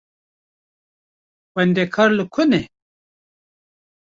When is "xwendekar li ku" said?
1.51-2.43